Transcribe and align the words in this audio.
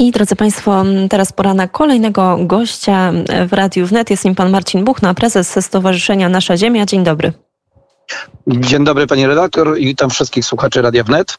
I 0.00 0.10
drodzy 0.10 0.36
Państwo, 0.36 0.84
teraz 1.10 1.32
pora 1.32 1.54
na 1.54 1.68
kolejnego 1.68 2.38
gościa 2.40 3.12
w 3.48 3.52
Radiu 3.52 3.86
Wnet. 3.86 4.10
Jest 4.10 4.24
nim 4.24 4.34
pan 4.34 4.50
Marcin 4.50 4.84
Buchna, 4.84 5.14
prezes 5.14 5.66
Stowarzyszenia 5.66 6.28
Nasza 6.28 6.56
Ziemia. 6.56 6.86
Dzień 6.86 7.04
dobry. 7.04 7.32
Dzień 8.46 8.84
dobry 8.84 9.06
pani 9.06 9.26
redaktor 9.26 9.78
i 9.78 9.84
witam 9.84 10.10
wszystkich 10.10 10.44
słuchaczy 10.44 10.82
Radia 10.82 11.04
Wnet. 11.04 11.38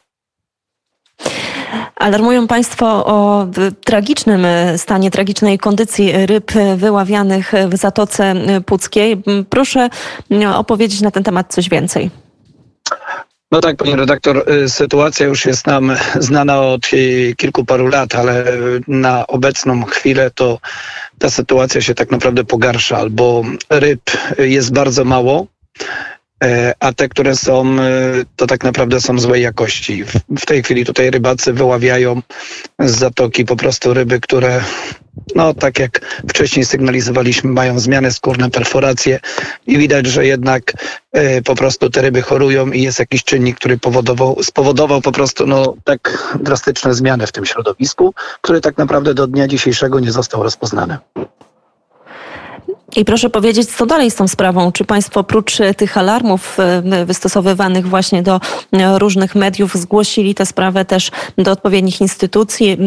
Alarmują 1.96 2.46
Państwo 2.46 3.06
o 3.06 3.46
tragicznym 3.84 4.46
stanie, 4.76 5.10
tragicznej 5.10 5.58
kondycji 5.58 6.26
ryb 6.26 6.52
wyławianych 6.76 7.52
w 7.68 7.76
Zatoce 7.76 8.34
Puckiej. 8.66 9.22
Proszę 9.48 9.90
opowiedzieć 10.56 11.00
na 11.00 11.10
ten 11.10 11.22
temat 11.22 11.54
coś 11.54 11.68
więcej. 11.68 12.10
No 13.50 13.60
tak, 13.60 13.76
pani 13.76 13.96
redaktor, 13.96 14.44
y, 14.50 14.68
sytuacja 14.68 15.26
już 15.26 15.46
jest 15.46 15.66
nam 15.66 15.96
znana 16.18 16.60
od 16.60 16.92
y, 16.92 17.34
kilku 17.36 17.64
paru 17.64 17.86
lat, 17.86 18.14
ale 18.14 18.44
na 18.88 19.26
obecną 19.26 19.82
chwilę 19.84 20.30
to 20.30 20.58
ta 21.18 21.30
sytuacja 21.30 21.80
się 21.80 21.94
tak 21.94 22.10
naprawdę 22.10 22.44
pogarsza, 22.44 22.96
albo 22.96 23.44
ryb 23.70 24.00
jest 24.38 24.72
bardzo 24.72 25.04
mało, 25.04 25.46
a 26.80 26.92
te, 26.92 27.08
które 27.08 27.36
są, 27.36 27.80
y, 27.80 28.26
to 28.36 28.46
tak 28.46 28.64
naprawdę 28.64 29.00
są 29.00 29.18
złej 29.18 29.42
jakości. 29.42 30.04
W 30.38 30.46
tej 30.46 30.62
chwili 30.62 30.84
tutaj 30.84 31.10
rybacy 31.10 31.52
wyławiają 31.52 32.22
z 32.78 32.90
zatoki 32.90 33.44
po 33.44 33.56
prostu 33.56 33.94
ryby, 33.94 34.20
które 34.20 34.60
no 35.34 35.54
tak 35.54 35.78
jak 35.78 36.00
wcześniej 36.28 36.64
sygnalizowaliśmy, 36.64 37.50
mają 37.50 37.78
zmiany 37.78 38.12
skórne, 38.12 38.50
perforacje 38.50 39.20
i 39.66 39.78
widać, 39.78 40.06
że 40.06 40.26
jednak 40.26 40.72
y, 41.16 41.42
po 41.42 41.54
prostu 41.54 41.90
te 41.90 42.02
ryby 42.02 42.22
chorują 42.22 42.70
i 42.70 42.82
jest 42.82 42.98
jakiś 42.98 43.24
czynnik, 43.24 43.56
który 43.56 43.78
powodował, 43.78 44.42
spowodował 44.42 45.00
po 45.00 45.12
prostu 45.12 45.46
no, 45.46 45.74
tak 45.84 46.34
drastyczne 46.40 46.94
zmiany 46.94 47.26
w 47.26 47.32
tym 47.32 47.46
środowisku, 47.46 48.14
który 48.40 48.60
tak 48.60 48.78
naprawdę 48.78 49.14
do 49.14 49.26
dnia 49.26 49.48
dzisiejszego 49.48 50.00
nie 50.00 50.12
został 50.12 50.42
rozpoznany. 50.42 50.98
I 52.96 53.04
proszę 53.04 53.30
powiedzieć, 53.30 53.76
co 53.76 53.86
dalej 53.86 54.10
z 54.10 54.14
tą 54.14 54.28
sprawą? 54.28 54.72
Czy 54.72 54.84
Państwo 54.84 55.20
oprócz 55.20 55.58
tych 55.76 55.98
alarmów 55.98 56.56
e, 56.60 57.04
wystosowywanych 57.04 57.88
właśnie 57.88 58.22
do 58.22 58.40
e, 58.72 58.98
różnych 58.98 59.34
mediów 59.34 59.74
zgłosili 59.74 60.34
tę 60.34 60.46
sprawę 60.46 60.84
też 60.84 61.10
do 61.38 61.52
odpowiednich 61.52 62.00
instytucji? 62.00 62.78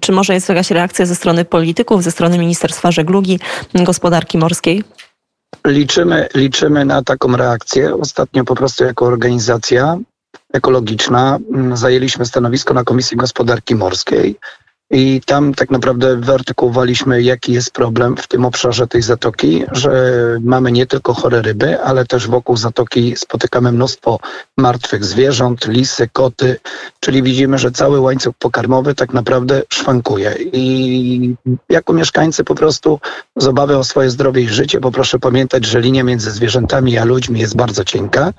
Czy 0.00 0.12
może 0.12 0.34
jest 0.34 0.48
jakaś 0.48 0.70
reakcja 0.70 1.06
ze 1.06 1.14
strony 1.14 1.44
polityków, 1.44 2.02
ze 2.02 2.10
strony 2.10 2.38
Ministerstwa 2.38 2.92
Żeglugi, 2.92 3.38
Gospodarki 3.74 4.38
Morskiej? 4.38 4.84
Liczymy, 5.66 6.28
liczymy 6.34 6.84
na 6.84 7.02
taką 7.02 7.36
reakcję. 7.36 7.94
Ostatnio 7.94 8.44
po 8.44 8.54
prostu 8.54 8.84
jako 8.84 9.06
organizacja 9.06 9.98
ekologiczna 10.52 11.38
zajęliśmy 11.74 12.26
stanowisko 12.26 12.74
na 12.74 12.84
Komisji 12.84 13.16
Gospodarki 13.16 13.74
Morskiej 13.74 14.36
i 14.90 15.20
tam 15.26 15.54
tak 15.54 15.70
naprawdę 15.70 16.16
wyartykułowaliśmy, 16.16 17.22
jaki 17.22 17.52
jest 17.52 17.70
problem 17.70 18.16
w 18.16 18.28
tym 18.28 18.44
obszarze 18.44 18.86
tej 18.86 19.02
zatoki, 19.02 19.64
że 19.72 20.14
mamy 20.40 20.72
nie 20.72 20.86
tylko 20.86 21.14
chore 21.14 21.42
ryby, 21.42 21.80
ale 21.80 22.06
też 22.06 22.28
wokół 22.28 22.56
zatoki 22.56 23.16
spotykamy 23.16 23.72
mnóstwo 23.72 24.18
martwych 24.58 25.04
zwierząt, 25.04 25.66
lisy, 25.68 26.08
koty, 26.12 26.56
czyli 27.00 27.22
widzimy, 27.22 27.58
że 27.58 27.70
cały 27.70 28.00
łańcuch 28.00 28.34
pokarmowy 28.38 28.94
tak 28.94 29.12
naprawdę 29.12 29.62
szwankuje. 29.68 30.34
I 30.52 31.34
jako 31.68 31.92
mieszkańcy 31.92 32.44
po 32.44 32.54
prostu 32.54 33.00
z 33.36 33.46
obawy 33.46 33.78
o 33.78 33.84
swoje 33.84 34.10
zdrowie 34.10 34.42
i 34.42 34.48
życie, 34.48 34.80
bo 34.80 34.90
proszę 34.90 35.18
pamiętać, 35.18 35.64
że 35.64 35.80
linia 35.80 36.04
między 36.04 36.30
zwierzętami 36.30 36.98
a 36.98 37.04
ludźmi 37.04 37.40
jest 37.40 37.56
bardzo 37.56 37.84
cienka 37.84 38.32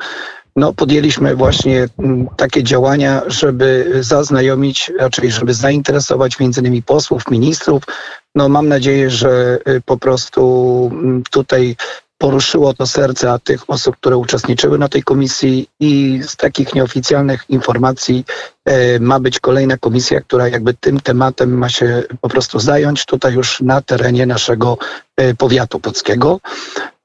no, 0.56 0.74
podjęliśmy 0.74 1.36
właśnie 1.36 1.88
mm, 2.00 2.28
takie 2.38 2.64
działania, 2.64 3.22
żeby 3.28 3.98
zaznajomić, 4.00 4.92
raczej 5.00 5.32
żeby 5.32 5.54
zainteresować 5.54 6.40
między 6.40 6.62
innymi 6.62 6.84
posłów, 6.84 7.32
ministrów. 7.32 7.84
No, 8.36 8.50
mam 8.50 8.68
nadzieję, 8.68 9.10
że 9.10 9.60
y, 9.68 9.82
po 9.86 9.98
prostu 9.98 10.92
mm, 10.94 11.24
tutaj 11.32 11.76
poruszyło 12.18 12.74
to 12.74 12.88
serca 12.88 13.40
tych 13.40 13.70
osób, 13.70 13.98
które 13.98 14.18
uczestniczyły 14.18 14.78
na 14.78 14.90
tej 14.90 15.04
komisji 15.04 15.70
i 15.80 16.22
z 16.24 16.36
takich 16.36 16.76
nieoficjalnych 16.76 17.50
informacji 17.50 18.26
e, 18.66 19.00
ma 19.00 19.20
być 19.20 19.40
kolejna 19.40 19.78
komisja, 19.78 20.22
która 20.22 20.48
jakby 20.48 20.74
tym 20.74 21.00
tematem 21.00 21.58
ma 21.58 21.70
się 21.70 22.04
po 22.22 22.30
prostu 22.30 22.60
zająć 22.60 23.06
tutaj 23.06 23.34
już 23.34 23.62
na 23.62 23.82
terenie 23.82 24.26
naszego 24.26 24.78
e, 25.18 25.34
powiatu 25.34 25.80
podzkiego. 25.80 26.40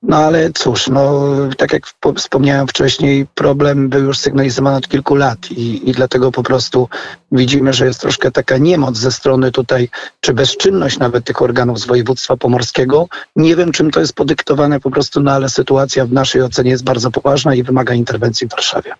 No 0.02 0.16
ale 0.16 0.50
cóż, 0.52 0.88
no 0.88 1.22
tak 1.56 1.72
jak 1.72 1.82
wspomniałem 2.16 2.68
wcześniej, 2.68 3.26
problem 3.34 3.88
był 3.88 4.04
już 4.04 4.18
sygnalizowany 4.18 4.76
od 4.76 4.88
kilku 4.88 5.14
lat 5.14 5.50
i, 5.50 5.90
i 5.90 5.92
dlatego 5.92 6.32
po 6.32 6.42
prostu 6.42 6.88
widzimy, 7.32 7.72
że 7.72 7.86
jest 7.86 8.00
troszkę 8.00 8.30
taka 8.30 8.58
niemoc 8.58 8.96
ze 8.96 9.12
strony 9.12 9.52
tutaj, 9.52 9.88
czy 10.20 10.32
bezczynność 10.32 10.98
nawet 10.98 11.24
tych 11.24 11.42
organów 11.42 11.80
z 11.80 11.86
województwa 11.86 12.36
pomorskiego. 12.36 13.08
Nie 13.36 13.56
wiem, 13.56 13.72
czym 13.72 13.90
to 13.90 14.00
jest 14.00 14.12
podyktowane 14.12 14.80
po 14.80 14.90
prostu, 14.90 15.20
no 15.20 15.32
ale 15.32 15.48
sytuacja 15.48 16.06
w 16.06 16.12
naszej 16.12 16.42
ocenie 16.42 16.70
jest 16.70 16.84
bardzo 16.84 17.10
poważna 17.10 17.54
i 17.54 17.62
wymaga 17.62 17.94
interwencji 17.94 18.46
w 18.46 18.50
Warszawie. 18.50 18.94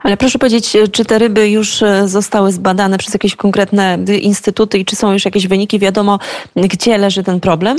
Ale 0.00 0.16
proszę 0.16 0.38
powiedzieć, 0.38 0.76
czy 0.92 1.04
te 1.04 1.18
ryby 1.18 1.50
już 1.50 1.82
e, 1.82 2.08
zostały 2.08 2.52
zbadane 2.52 2.98
przez 2.98 3.14
jakieś 3.14 3.36
konkretne 3.36 3.98
instytuty 4.20 4.78
i 4.78 4.84
czy 4.84 4.96
są 4.96 5.12
już 5.12 5.24
jakieś 5.24 5.48
wyniki? 5.48 5.78
Wiadomo, 5.78 6.18
gdzie 6.56 6.98
leży 6.98 7.22
ten 7.22 7.40
problem? 7.40 7.78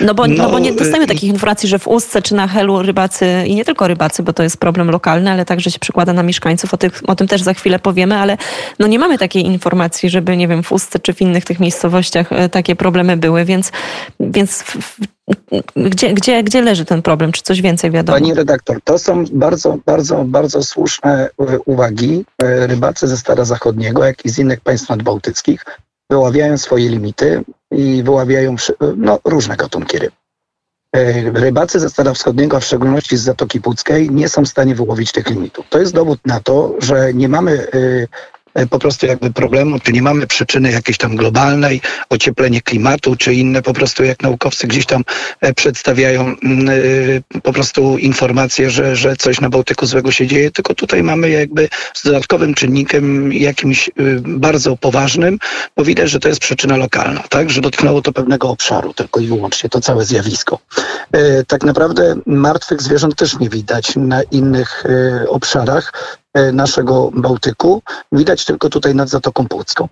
No 0.00 0.14
bo, 0.14 0.26
no, 0.26 0.34
no 0.34 0.50
bo 0.50 0.58
nie 0.58 0.72
dostajemy 0.72 1.04
y, 1.04 1.08
takich 1.08 1.30
informacji, 1.30 1.68
że 1.68 1.78
w 1.78 1.88
Ustce 1.88 2.22
czy 2.22 2.34
na 2.34 2.48
Helu 2.48 2.82
rybacy, 2.82 3.26
i 3.46 3.54
nie 3.54 3.64
tylko 3.64 3.88
rybacy, 3.88 4.22
bo 4.22 4.32
to 4.32 4.42
jest 4.42 4.56
problem 4.56 4.90
lokalny, 4.90 5.30
ale 5.30 5.44
także 5.44 5.70
się 5.70 5.78
przekłada 5.78 6.12
na 6.12 6.22
mieszkańców, 6.22 6.74
o, 6.74 6.76
tych, 6.76 7.02
o 7.06 7.14
tym 7.14 7.28
też 7.28 7.42
za 7.42 7.54
chwilę 7.54 7.78
powiemy, 7.78 8.16
ale 8.16 8.36
no 8.78 8.86
nie 8.86 8.98
mamy 8.98 9.18
takiej 9.18 9.46
informacji, 9.46 10.10
żeby, 10.10 10.36
nie 10.36 10.48
wiem, 10.48 10.62
w 10.62 10.72
Ustce 10.72 10.98
czy 10.98 11.14
w 11.14 11.20
innych 11.20 11.44
tych 11.44 11.60
miejscowościach 11.60 12.32
e, 12.32 12.48
takie 12.48 12.76
problemy 12.76 13.16
były, 13.16 13.44
więc, 13.44 13.72
więc 14.20 14.64
gdzie, 15.76 16.14
gdzie, 16.14 16.42
gdzie 16.42 16.62
leży 16.62 16.84
ten 16.84 17.02
problem? 17.02 17.32
Czy 17.32 17.42
coś 17.42 17.62
więcej 17.62 17.90
wiadomo? 17.90 18.18
Pani 18.18 18.34
redaktor, 18.34 18.80
to 18.84 18.98
są 18.98 19.24
bardzo, 19.32 19.78
bardzo, 19.86 20.24
bardzo 20.24 20.62
słuszne 20.62 21.28
e, 21.40 21.58
uwagi. 21.58 22.24
Rybacy 22.42 23.08
ze 23.08 23.16
Stara 23.16 23.44
Zachodniego, 23.44 24.04
jak 24.04 24.24
i 24.24 24.28
z 24.28 24.38
innych 24.38 24.60
państw 24.60 24.88
nadbałtyckich 24.88 25.64
wyławiają 26.10 26.58
swoje 26.58 26.88
limity 26.88 27.44
i 27.70 28.02
wyławiają 28.02 28.56
no, 28.96 29.18
różne 29.24 29.56
gatunki 29.56 29.98
ryb. 29.98 30.12
E, 30.96 31.22
rybacy 31.22 31.80
ze 31.80 31.90
Stara 31.90 32.14
Wschodniego, 32.14 32.56
a 32.56 32.60
w 32.60 32.64
szczególności 32.64 33.16
z 33.16 33.22
Zatoki 33.22 33.60
Puckiej, 33.60 34.10
nie 34.10 34.28
są 34.28 34.44
w 34.44 34.48
stanie 34.48 34.74
wyłowić 34.74 35.12
tych 35.12 35.30
limitów. 35.30 35.66
To 35.70 35.78
jest 35.78 35.94
dowód 35.94 36.20
na 36.26 36.40
to, 36.40 36.74
że 36.78 37.14
nie 37.14 37.28
mamy 37.28 37.52
E, 37.52 38.06
po 38.66 38.78
prostu 38.78 39.06
jakby 39.06 39.32
problemu, 39.32 39.78
czy 39.80 39.92
nie 39.92 40.02
mamy 40.02 40.26
przyczyny 40.26 40.72
jakiejś 40.72 40.98
tam 40.98 41.16
globalnej, 41.16 41.80
ocieplenie 42.08 42.62
klimatu, 42.62 43.16
czy 43.16 43.34
inne 43.34 43.62
po 43.62 43.72
prostu 43.72 44.04
jak 44.04 44.22
naukowcy 44.22 44.66
gdzieś 44.66 44.86
tam 44.86 45.04
e, 45.40 45.54
przedstawiają 45.54 46.20
mm, 46.20 46.68
e, 47.34 47.40
po 47.40 47.52
prostu 47.52 47.98
informacje, 47.98 48.70
że, 48.70 48.96
że 48.96 49.16
coś 49.16 49.40
na 49.40 49.48
Bałtyku 49.48 49.86
złego 49.86 50.10
się 50.10 50.26
dzieje, 50.26 50.50
tylko 50.50 50.74
tutaj 50.74 51.02
mamy 51.02 51.30
jakby 51.30 51.68
z 51.94 52.02
dodatkowym 52.02 52.54
czynnikiem 52.54 53.32
jakimś 53.32 53.90
bardzo 54.24 54.76
poważnym, 54.76 55.38
bo 55.76 55.84
widać, 55.84 56.10
że 56.10 56.20
to 56.20 56.28
jest 56.28 56.40
przyczyna 56.40 56.76
lokalna, 56.76 57.22
tak, 57.28 57.50
że 57.50 57.60
dotknęło 57.60 58.02
to 58.02 58.12
pewnego 58.12 58.48
obszaru 58.48 58.94
tylko 58.94 59.20
i 59.20 59.26
wyłącznie, 59.26 59.70
to 59.70 59.80
całe 59.80 60.04
zjawisko. 60.04 60.58
Tak 61.46 61.64
naprawdę 61.64 62.14
martwych 62.26 62.82
zwierząt 62.82 63.16
też 63.16 63.38
nie 63.38 63.48
widać 63.48 63.96
na 63.96 64.22
innych 64.22 64.84
obszarach, 65.28 65.92
E, 66.27 66.27
naszego 66.52 67.10
Bałtyku. 67.14 67.82
Widać 68.12 68.44
tylko 68.44 68.68
tutaj 68.68 68.94
nad 68.94 69.08
Zatoką 69.08 69.48
Pucką. 69.48 69.88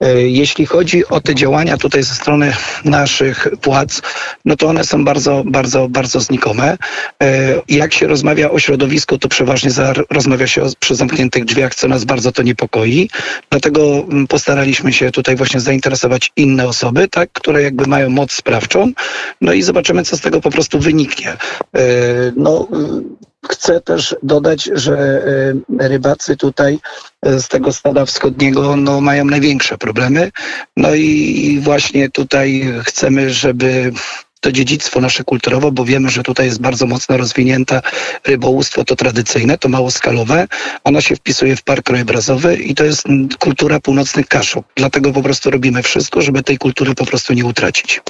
E, 0.00 0.22
jeśli 0.22 0.66
chodzi 0.66 1.08
o 1.08 1.20
te 1.20 1.34
działania 1.34 1.76
tutaj 1.76 2.02
ze 2.02 2.14
strony 2.14 2.52
naszych 2.84 3.48
władz, 3.62 4.02
no 4.44 4.56
to 4.56 4.66
one 4.66 4.84
są 4.84 5.04
bardzo, 5.04 5.42
bardzo, 5.46 5.88
bardzo 5.88 6.20
znikome. 6.20 6.78
E, 7.22 7.28
jak 7.68 7.94
się 7.94 8.06
rozmawia 8.06 8.50
o 8.50 8.58
środowisku, 8.58 9.18
to 9.18 9.28
przeważnie 9.28 9.70
rozmawia 10.10 10.46
się 10.46 10.66
przy 10.80 10.94
zamkniętych 10.94 11.44
drzwiach, 11.44 11.74
co 11.74 11.88
nas 11.88 12.04
bardzo 12.04 12.32
to 12.32 12.42
niepokoi. 12.42 13.10
Dlatego 13.50 13.80
mm, 13.80 14.26
postaraliśmy 14.26 14.92
się 14.92 15.10
tutaj 15.10 15.36
właśnie 15.36 15.60
zainteresować 15.60 16.32
inne 16.36 16.66
osoby, 16.66 17.08
tak, 17.08 17.32
które 17.32 17.62
jakby 17.62 17.86
mają 17.86 18.10
moc 18.10 18.32
sprawczą. 18.32 18.92
No 19.40 19.52
i 19.52 19.62
zobaczymy, 19.62 20.04
co 20.04 20.16
z 20.16 20.20
tego 20.20 20.40
po 20.40 20.50
prostu 20.50 20.78
wyniknie. 20.78 21.36
No, 22.36 22.68
Chcę 23.46 23.80
też 23.80 24.16
dodać, 24.22 24.70
że 24.72 25.22
e, 25.80 25.88
rybacy 25.88 26.36
tutaj 26.36 26.78
e, 27.22 27.40
z 27.40 27.48
tego 27.48 27.72
stada 27.72 28.04
wschodniego 28.04 28.76
no, 28.76 29.00
mają 29.00 29.24
największe 29.24 29.78
problemy. 29.78 30.30
No 30.76 30.94
i 30.94 31.60
właśnie 31.62 32.10
tutaj 32.10 32.72
chcemy, 32.84 33.30
żeby 33.30 33.92
to 34.40 34.52
dziedzictwo 34.52 35.00
nasze 35.00 35.24
kulturowe, 35.24 35.72
bo 35.72 35.84
wiemy, 35.84 36.10
że 36.10 36.22
tutaj 36.22 36.46
jest 36.46 36.60
bardzo 36.60 36.86
mocno 36.86 37.16
rozwinięte 37.16 37.82
rybołówstwo, 38.26 38.84
to 38.84 38.96
tradycyjne, 38.96 39.58
to 39.58 39.68
małoskalowe. 39.68 40.46
Ono 40.84 41.00
się 41.00 41.16
wpisuje 41.16 41.56
w 41.56 41.62
park 41.62 41.86
krajobrazowy 41.86 42.56
i 42.56 42.74
to 42.74 42.84
jest 42.84 43.04
kultura 43.38 43.80
północnych 43.80 44.28
kaszub. 44.28 44.66
Dlatego 44.76 45.12
po 45.12 45.22
prostu 45.22 45.50
robimy 45.50 45.82
wszystko, 45.82 46.22
żeby 46.22 46.42
tej 46.42 46.58
kultury 46.58 46.94
po 46.94 47.06
prostu 47.06 47.34
nie 47.34 47.44
utracić. 47.44 48.00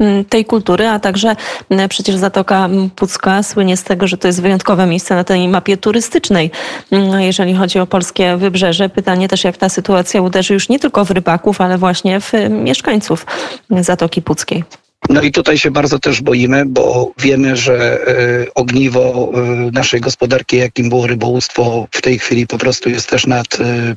Mm, 0.00 0.24
tej 0.24 0.44
kultury, 0.44 0.86
a 0.86 0.98
także 0.98 1.36
mm, 1.70 1.88
przecież 1.88 2.16
Zatoka 2.16 2.68
Pucka 2.96 3.42
słynie 3.42 3.76
z 3.76 3.84
tego, 3.84 4.06
że 4.06 4.16
to 4.16 4.28
jest 4.28 4.42
wyjątkowe 4.42 4.86
miejsce 4.86 5.14
na 5.14 5.24
tej 5.24 5.48
mapie 5.48 5.76
turystycznej, 5.76 6.50
mm, 6.90 7.20
jeżeli 7.20 7.54
chodzi 7.54 7.78
o 7.78 7.86
polskie 7.86 8.36
wybrzeże. 8.36 8.88
Pytanie 8.88 9.28
też, 9.28 9.44
jak 9.44 9.56
ta 9.56 9.68
sytuacja 9.68 10.22
uderzy 10.22 10.54
już 10.54 10.68
nie 10.68 10.78
tylko 10.78 11.04
w 11.04 11.10
rybaków, 11.10 11.60
ale 11.60 11.78
właśnie 11.78 12.20
w 12.20 12.32
mieszkańców 12.50 13.26
Zatoki 13.70 14.22
Puckiej. 14.22 14.64
No 15.08 15.22
i 15.22 15.32
tutaj 15.32 15.58
się 15.58 15.70
bardzo 15.70 15.98
też 15.98 16.20
boimy, 16.20 16.64
bo 16.66 17.12
wiemy, 17.18 17.56
że 17.56 18.06
e, 18.08 18.54
ogniwo 18.54 19.32
e, 19.34 19.40
naszej 19.72 20.00
gospodarki, 20.00 20.56
jakim 20.56 20.88
było 20.88 21.06
rybołówstwo, 21.06 21.86
w 21.90 22.02
tej 22.02 22.18
chwili 22.18 22.46
po 22.46 22.58
prostu 22.58 22.90
jest 22.90 23.08
też 23.10 23.26
nad 23.26 23.46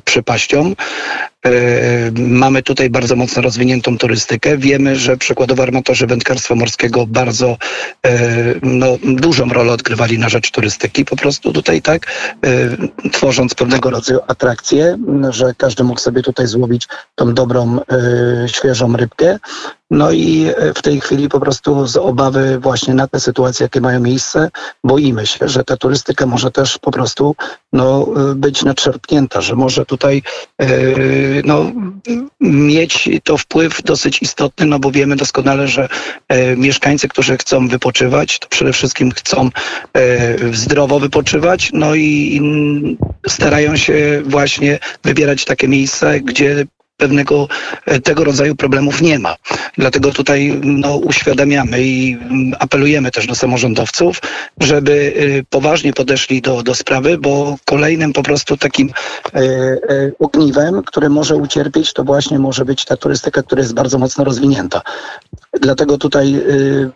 przepaścią. 0.04 0.74
Mamy 2.18 2.62
tutaj 2.62 2.90
bardzo 2.90 3.16
mocno 3.16 3.42
rozwiniętą 3.42 3.98
turystykę. 3.98 4.58
Wiemy, 4.58 4.96
że 4.96 5.16
przykładowo 5.16 5.62
armatorzy 5.62 6.06
wędkarstwa 6.06 6.54
morskiego 6.54 7.06
bardzo 7.06 7.56
no, 8.62 8.86
dużą 9.02 9.48
rolę 9.48 9.72
odgrywali 9.72 10.18
na 10.18 10.28
rzecz 10.28 10.50
turystyki. 10.50 11.04
Po 11.04 11.16
prostu 11.16 11.52
tutaj 11.52 11.82
tak, 11.82 12.06
tworząc 13.12 13.54
pewnego 13.54 13.90
rodzaju 13.90 14.20
atrakcje, 14.28 14.98
że 15.30 15.54
każdy 15.56 15.84
mógł 15.84 16.00
sobie 16.00 16.22
tutaj 16.22 16.46
złowić 16.46 16.88
tą 17.14 17.34
dobrą, 17.34 17.78
świeżą 18.46 18.96
rybkę. 18.96 19.38
No 19.90 20.12
i 20.12 20.50
w 20.74 20.82
tej 20.82 21.00
chwili 21.00 21.28
po 21.28 21.40
prostu 21.40 21.86
z 21.86 21.96
obawy 21.96 22.58
właśnie 22.58 22.94
na 22.94 23.08
te 23.08 23.20
sytuacje, 23.20 23.64
jakie 23.64 23.80
mają 23.80 24.00
miejsce, 24.00 24.50
boimy 24.84 25.26
się, 25.26 25.48
że 25.48 25.64
ta 25.64 25.76
turystyka 25.76 26.26
może 26.26 26.50
też 26.50 26.78
po 26.78 26.90
prostu 26.90 27.36
no, 27.72 28.06
być 28.34 28.62
nadszarpnięta, 28.62 29.40
że 29.40 29.56
może 29.56 29.86
tutaj 29.86 30.22
yy, 30.60 31.35
no, 31.44 31.72
mieć 32.40 33.08
to 33.24 33.38
wpływ 33.38 33.82
dosyć 33.82 34.22
istotny, 34.22 34.66
no 34.66 34.78
bo 34.78 34.90
wiemy 34.90 35.16
doskonale, 35.16 35.68
że 35.68 35.88
yy, 36.30 36.56
mieszkańcy, 36.56 37.08
którzy 37.08 37.36
chcą 37.36 37.68
wypoczywać, 37.68 38.38
to 38.38 38.48
przede 38.48 38.72
wszystkim 38.72 39.10
chcą 39.10 39.50
yy, 39.94 40.54
zdrowo 40.54 41.00
wypoczywać, 41.00 41.70
no 41.72 41.94
i 41.94 42.40
starają 43.28 43.76
się 43.76 44.22
właśnie 44.24 44.78
wybierać 45.04 45.44
takie 45.44 45.68
miejsca, 45.68 46.18
gdzie 46.18 46.66
pewnego 46.96 47.48
e, 47.86 48.00
tego 48.00 48.24
rodzaju 48.24 48.56
problemów 48.56 49.02
nie 49.02 49.18
ma. 49.18 49.36
Dlatego 49.78 50.12
tutaj 50.12 50.60
no, 50.62 50.96
uświadamiamy 50.96 51.82
i 51.82 52.12
mm, 52.12 52.52
apelujemy 52.58 53.10
też 53.10 53.26
do 53.26 53.34
samorządowców, 53.34 54.20
żeby 54.60 55.14
e, 55.16 55.44
poważnie 55.50 55.92
podeszli 55.92 56.42
do, 56.42 56.62
do 56.62 56.74
sprawy, 56.74 57.18
bo 57.18 57.56
kolejnym 57.64 58.12
po 58.12 58.22
prostu 58.22 58.56
takim 58.56 58.90
e, 59.34 59.38
e, 59.38 59.78
ogniwem, 60.18 60.82
które 60.82 61.08
może 61.08 61.36
ucierpieć, 61.36 61.92
to 61.92 62.04
właśnie 62.04 62.38
może 62.38 62.64
być 62.64 62.84
ta 62.84 62.96
turystyka, 62.96 63.42
która 63.42 63.62
jest 63.62 63.74
bardzo 63.74 63.98
mocno 63.98 64.24
rozwinięta. 64.24 64.82
Dlatego 65.60 65.98
tutaj 65.98 66.42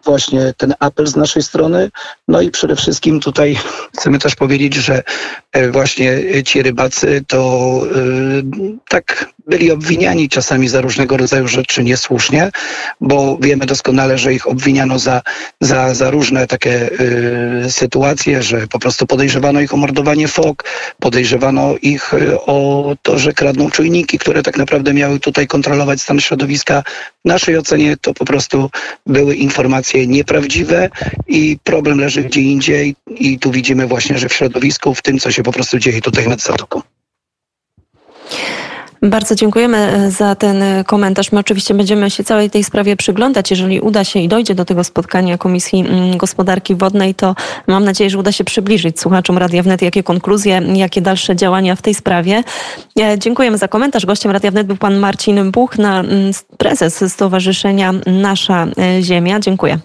właśnie 0.05 0.55
ten 0.57 0.75
apel 0.79 1.07
z 1.07 1.17
naszej 1.17 1.43
strony. 1.43 1.91
No 2.29 2.41
i 2.41 2.51
przede 2.51 2.77
wszystkim 2.77 3.21
tutaj 3.21 3.59
chcemy 3.99 4.19
też 4.19 4.35
powiedzieć, 4.35 4.75
że 4.75 5.03
właśnie 5.73 6.13
ci 6.45 6.63
rybacy 6.63 7.25
to 7.29 7.81
tak 8.89 9.27
byli 9.51 9.71
obwiniani 9.71 10.29
czasami 10.29 10.69
za 10.69 10.81
różnego 10.81 11.17
rodzaju 11.17 11.49
rzeczy 11.49 11.85
niesłusznie, 11.85 12.51
bo 13.01 13.39
wiemy 13.41 13.67
doskonale, 13.67 14.19
że 14.19 14.35
ich 14.35 14.49
obwiniano 14.49 14.99
za, 14.99 15.23
za, 15.61 15.95
za 15.95 16.11
różne 16.11 16.47
takie 16.47 16.91
y, 17.67 17.71
sytuacje, 17.71 18.43
że 18.43 18.67
po 18.67 18.79
prostu 18.79 19.07
podejrzewano 19.07 19.61
ich 19.61 19.75
o 19.75 19.77
mordowanie 19.77 20.29
fok, 20.29 20.65
podejrzewano 21.01 21.75
ich 21.83 22.15
y, 22.15 22.41
o 22.41 22.97
to, 23.03 23.19
że 23.19 23.33
kradną 23.33 23.71
czujniki, 23.71 24.19
które 24.19 24.43
tak 24.43 24.59
naprawdę 24.59 24.95
miały 24.95 25.21
tutaj 25.21 25.47
kontrolować 25.47 26.03
stan 26.03 26.21
środowiska. 26.21 26.83
W 27.25 27.29
naszej 27.29 27.59
ocenie 27.59 27.97
to 27.97 28.15
po 28.15 28.25
prostu 28.25 28.71
były 29.07 29.35
informacje 29.35 30.07
nieprawdziwe 30.07 30.89
i 31.29 31.59
problem 31.65 32.01
leży 32.01 32.23
gdzie 32.23 32.41
indziej 32.41 32.95
i 33.11 33.39
tu 33.39 33.51
widzimy 33.51 33.87
właśnie, 33.87 34.19
że 34.19 34.29
w 34.29 34.33
środowisku, 34.33 34.95
w 34.95 35.03
tym, 35.03 35.19
co 35.19 35.31
się 35.33 35.43
po 35.43 35.53
prostu 35.53 35.79
dzieje 35.79 36.01
tutaj 36.01 36.29
nad 36.29 36.41
Zatoką. 36.41 36.83
Bardzo 39.03 39.35
dziękujemy 39.35 39.77
e, 39.77 40.11
za 40.11 40.35
ten 40.35 40.63
e, 40.63 40.85
komentarz. 40.85 41.33
My 41.33 41.41
oczywiście 41.41 41.75
będziemy 41.75 42.11
się 42.11 42.25
całej 42.25 42.51
tej 42.51 42.65
sprawie 42.65 42.97
przyglądać. 42.97 43.51
Jeżeli 43.51 43.81
uda 43.81 44.05
się 44.05 44.21
i 44.21 44.29
dojdzie 44.29 44.55
do 44.55 44.65
tego 44.65 44.85
spotkania 44.85 45.39
Komisji 45.39 45.81
mm, 45.81 46.17
Gospodarki 46.17 46.75
Wodnej, 46.75 47.15
to 47.15 47.35
mam 47.67 47.85
nadzieję, 47.85 48.11
że 48.11 48.19
uda 48.19 48.33
się 48.33 48.45
przybliżyć 48.45 49.01
słuchaczom 49.01 49.39
Radia 49.39 49.63
Wnet, 49.63 49.83
jakie 49.83 50.03
konkluzje, 50.03 50.63
jakie 50.75 51.01
dalsze 51.01 51.37
działania 51.37 51.77
w 51.77 51.83
tej 51.83 51.95
sprawie. 51.95 52.45
E, 53.01 53.19
dziękujemy 53.19 53.59
za 53.59 53.69
komentarz. 53.69 54.07
Gościem 54.07 54.33
Radia 54.33 54.51
Wnet 54.51 54.67
był 54.67 54.77
pan 54.77 54.97
Marcin 54.97 55.51
Buch, 55.51 55.79
mm, 55.79 56.33
prezes 56.59 57.05
Stowarzyszenia 57.13 57.93
Nasza 58.07 58.67
Ziemia. 59.01 59.41
Dziękuję. 59.41 59.79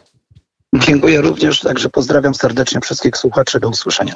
Dziękuję 0.76 1.22
również, 1.22 1.60
także 1.60 1.90
pozdrawiam 1.90 2.36
serdecznie 2.36 2.82
wszystkich 2.82 3.18
słuchaczy. 3.18 3.60
Do 3.60 3.70
usłyszenia. 3.70 4.16